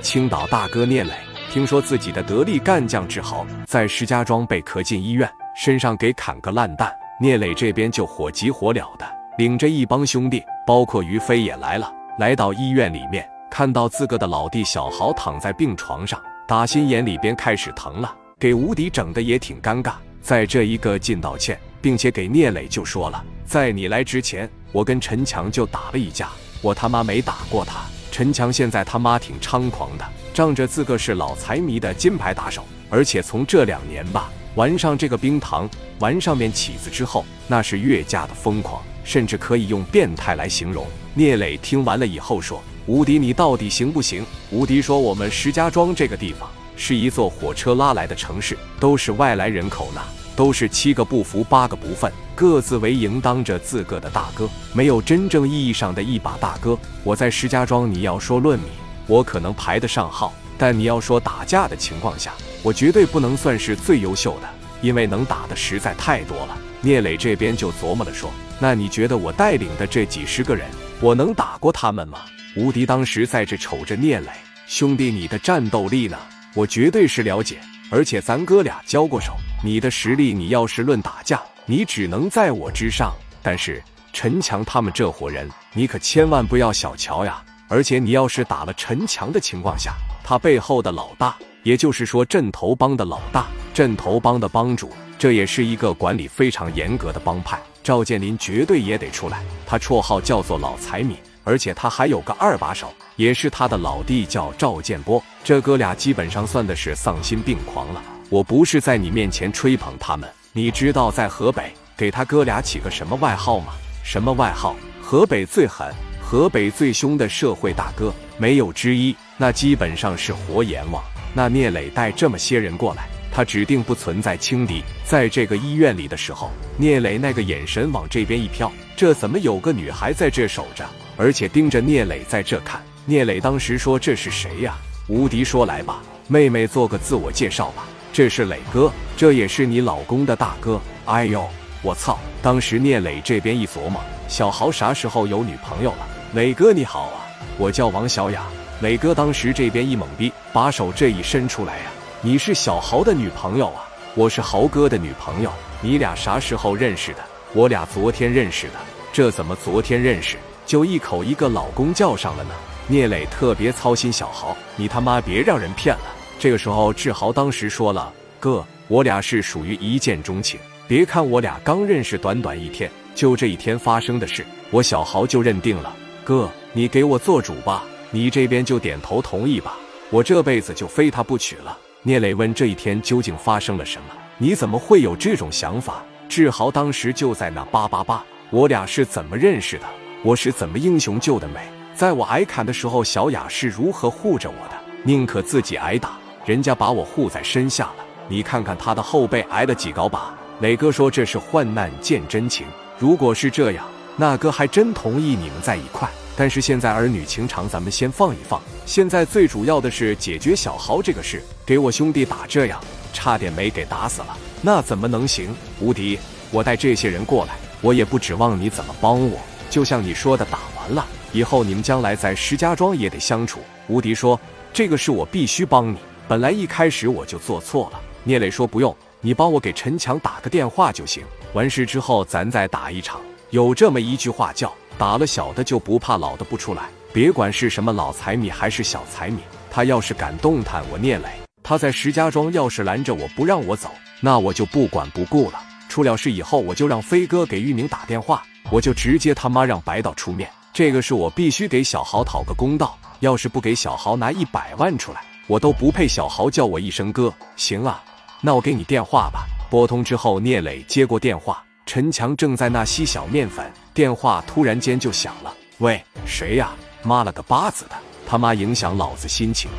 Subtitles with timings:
[0.00, 1.12] 青岛大哥聂磊
[1.50, 9.06] 听说自己的得力干将志豪在石家庄被咳进医院，身上给砍个烂蛋，聂磊这边就火急火燎的
[9.38, 19.94] 领着一帮兄弟，包括于飞也来了，来到医院里面，看到自个的老弟小豪躺在病床上，打心眼里边开始疼了，给吴迪整的也挺尴尬。
[20.20, 26.28] 在这一个劲道歉，并且给聂磊就说了，在你来之前，我跟陈强就打了一架，
[26.60, 27.80] 我他妈没打过他。
[28.10, 30.04] 陈强现在他妈挺猖狂的，
[30.34, 35.68] 仗着自个是老财迷的金牌打手，而且从这两年吧，玩上这个冰糖，
[36.00, 40.86] 玩上面起子之后，那是越加的疯狂，甚至可以用变态来形容。
[41.14, 50.00] 聂磊听完了以后说：“吴迪，你到底行不行？”吴迪说：“我们石家庄这个地方是一座火车拉来的城市，都是外来人口呢。”
[50.38, 56.78] 都是七个不服八个不忿，各自为营，当着自个的大哥，没有真正意义上的一把大哥。
[57.02, 58.66] 我在石家庄，你要说论米，
[59.08, 62.32] 我可能排得上号；但你要说打架的情况下，
[62.62, 64.48] 我绝对不能算是最优秀的，
[64.80, 66.56] 因为能打的实在太多了。
[66.82, 68.30] 聂磊这边就琢磨了说
[68.62, 72.20] ：“那你觉得我带领的这几十个人，我能打过他们吗？”
[72.54, 74.28] 吴迪当时在这瞅着聂磊
[74.68, 76.16] 兄弟，你的战斗力呢？
[76.54, 77.58] 我绝对是了解。
[77.90, 83.12] 而且咱哥俩交过手，你的实力，你要是论打架，你只能在我之上。
[83.42, 87.42] 但是陈强他们这伙人，你可千万不要小瞧呀！
[87.68, 97.60] 而且你要是打了陈强的情况下，他背后的老大，也就是说镇头帮的老大，镇头帮的帮主，这也是一个管理非常严格的帮派。
[97.82, 101.16] 赵建林绝对也得出来，他绰号叫做老财迷。
[101.44, 105.22] 而且他还有个二把手，也是他的老弟，叫赵建波。
[105.42, 108.02] 这哥俩基本上算的是丧心病狂了。
[108.30, 113.72] 我不是在你面前吹捧他们，你知道在河北给他哥俩起个什么外号吗？
[114.04, 114.76] 什么外号？
[115.00, 115.90] 河北最狠、
[116.20, 119.16] 河北最凶的社会大哥，没有之一。
[119.38, 121.02] 那基本上是活阎王。
[121.32, 124.82] 那聂磊带这么些人过来，他指定不存在轻敌。
[125.06, 130.84] 在这个医院里的时候，聂磊那个眼神往这边一飘，这怎么有个女孩在这守着？
[131.16, 134.76] 而且盯着聂磊在这看，聂磊当时说：“这是谁呀？”
[135.08, 137.86] 吴迪说：“来吧，妹妹做个自我介绍吧。
[138.12, 141.48] 这是磊哥，这也是你老公的大哥。”哎呦，
[141.82, 142.18] 我操！
[142.42, 146.06] 当时聂磊这边一琢磨，小豪啥时候有女朋友了？
[146.34, 147.26] 磊哥你好啊，
[147.56, 148.44] 我叫王小雅。
[148.80, 151.84] 磊哥当时这边一懵逼，把手这一伸出来呀
[152.22, 153.88] ：“你是小豪的女朋友啊？
[154.14, 155.50] 我是豪哥的女朋友。
[155.80, 157.18] 你俩啥时候认识的？
[157.54, 158.74] 我俩昨天认识的。
[159.12, 160.36] 这怎么昨天认识？”
[160.66, 162.50] 就一口一个老公叫上了呢。
[162.86, 166.17] 聂磊特别操心小豪，你他妈别让人骗了。
[166.38, 170.60] 这个时候，志豪当时说了：“哥，我俩是属于一见钟情。
[170.86, 175.92] 别看我俩刚认识短短一天，就这一天发生的事，我小豪就认定了。
[176.22, 177.82] 哥，你给我做主吧，
[178.12, 179.76] 你这边就点头同意吧，
[180.10, 184.14] 我这辈子就非他不娶了。”聂磊问：“这一天究竟发生了什么？
[184.38, 189.84] 你怎么会有这种想法？”志豪当时就在那叭叭叭：“我俩是怎么认识的？”
[190.22, 191.60] 我是怎么英雄救的美？
[191.96, 194.78] 在我挨砍的时候，小雅是如何护着我的？
[195.04, 198.06] 宁可自己挨打，人家把我护在身下了。
[198.26, 200.34] 你看看他的后背挨了几高把。
[200.60, 202.66] 磊哥说这是患难见真情。
[202.98, 203.84] 如果是这样，
[204.16, 206.08] 那哥还真同意你们在一块。
[206.34, 211.42] 但是现在儿女情长咱们先放一放，现在最主要的是解决小豪这个事。
[211.66, 212.80] 给我兄弟打这样，
[213.12, 215.54] 差点没给打死了，那怎么能行？
[215.82, 216.18] 无敌，
[216.50, 219.38] 我带这些人过来，我也不指望你怎么帮我。
[219.68, 223.60] 就像你说的，打完了以后，你们将来在石家庄也得相处。
[223.86, 224.40] 吴迪说
[224.72, 225.98] ：“这个是我必须帮你，
[226.28, 231.24] 本来一开始我就做错了。”聂磊说：“不用，你帮我给陈强打个电话就行。
[231.54, 233.20] 完事之后，咱再打一场。
[233.50, 239.38] 有这么一句话叫‘打了小的就不怕老的不出来’，别管是什么老财迷还是小财迷，
[239.70, 241.28] 他要是敢动弹我聂磊，
[241.62, 243.90] 他在石家庄要是拦着我不让我走，
[244.20, 245.58] 那我就不管不顾了。
[245.88, 252.98] 出了事以后，我就让飞哥给玉明打电话。”我就直接他妈让白道出面，这个是我必须给小豪讨个公道。
[253.20, 257.32] 要是不给小豪拿一百万出来，我都不配小豪叫我一声哥。
[257.56, 258.00] 行啊，
[258.42, 259.46] 那我给你电话吧。
[259.70, 265.52] 拨通之后，聂磊接过电话，陈强正在那吸小面粉，电话突然间就响了。
[265.78, 266.70] 喂，谁呀？
[267.02, 267.92] 妈了个巴子的，
[268.26, 269.70] 他妈影响老子心情。